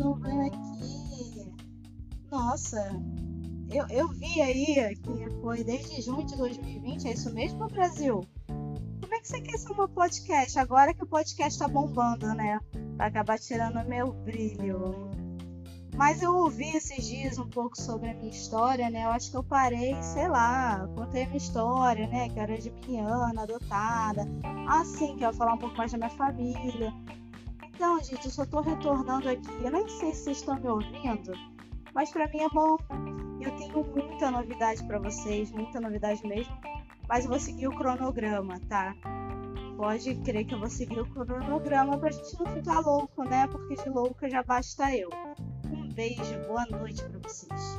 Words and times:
Não 0.00 0.46
aqui? 0.46 1.52
Nossa, 2.30 3.02
eu, 3.70 3.86
eu 3.88 4.08
vi 4.08 4.40
aí 4.40 4.96
que 4.96 5.30
foi 5.40 5.64
desde 5.64 6.00
junho 6.02 6.24
de 6.24 6.36
2020, 6.36 7.08
é 7.08 7.12
isso 7.12 7.32
mesmo, 7.34 7.68
Brasil? 7.68 8.26
Como 8.46 9.14
é 9.14 9.20
que 9.20 9.28
você 9.28 9.40
quer 9.40 9.58
ser 9.58 9.74
meu 9.74 9.88
podcast? 9.88 10.58
Agora 10.58 10.94
que 10.94 11.02
o 11.02 11.06
podcast 11.06 11.58
tá 11.58 11.68
bombando, 11.68 12.34
né? 12.34 12.60
Pra 12.96 13.06
acabar 13.06 13.38
tirando 13.38 13.84
meu 13.88 14.12
brilho. 14.12 15.10
Mas 15.96 16.22
eu 16.22 16.34
ouvi 16.34 16.76
esses 16.76 17.06
dias 17.06 17.38
um 17.38 17.48
pouco 17.48 17.80
sobre 17.80 18.10
a 18.10 18.14
minha 18.14 18.30
história, 18.30 18.90
né? 18.90 19.04
Eu 19.04 19.10
acho 19.10 19.30
que 19.30 19.36
eu 19.36 19.44
parei, 19.44 19.94
sei 20.02 20.26
lá, 20.28 20.88
contei 20.94 21.22
a 21.22 21.26
minha 21.26 21.38
história, 21.38 22.06
né? 22.08 22.28
Que 22.28 22.38
eu 22.38 22.42
era 22.42 22.60
geminiana, 22.60 23.42
adotada. 23.42 24.22
Assim, 24.68 25.16
que 25.16 25.24
eu 25.24 25.28
ia 25.28 25.32
falar 25.32 25.54
um 25.54 25.58
pouco 25.58 25.76
mais 25.76 25.92
da 25.92 25.98
minha 25.98 26.10
família. 26.10 26.92
Então, 27.74 28.02
gente, 28.02 28.24
eu 28.24 28.30
só 28.30 28.46
tô 28.46 28.60
retornando 28.60 29.28
aqui. 29.28 29.50
Eu 29.62 29.70
nem 29.70 29.88
sei 29.88 30.12
se 30.12 30.24
vocês 30.24 30.38
estão 30.38 30.58
me 30.60 30.68
ouvindo, 30.68 31.32
mas 31.92 32.10
para 32.10 32.28
mim 32.28 32.40
é 32.40 32.48
bom. 32.48 32.76
Eu 33.40 33.54
tenho 33.56 33.84
muita 33.84 34.30
novidade 34.30 34.82
para 34.84 34.98
vocês, 34.98 35.50
muita 35.50 35.80
novidade 35.80 36.26
mesmo. 36.26 36.56
Mas 37.08 37.24
eu 37.24 37.30
vou 37.30 37.40
seguir 37.40 37.68
o 37.68 37.76
cronograma, 37.76 38.58
tá? 38.68 38.94
Pode 39.76 40.14
crer 40.16 40.46
que 40.46 40.54
eu 40.54 40.58
vou 40.58 40.70
seguir 40.70 41.00
o 41.00 41.06
cronograma 41.06 41.98
pra 41.98 42.10
gente 42.10 42.38
não 42.38 42.46
ficar 42.46 42.80
louco, 42.80 43.24
né? 43.24 43.46
Porque 43.48 43.74
de 43.74 43.88
louca 43.90 44.30
já 44.30 44.42
basta 44.42 44.94
eu 44.96 45.10
beijo, 45.94 46.38
boa 46.48 46.66
noite 46.66 47.02
para 47.04 47.20
vocês. 47.20 47.78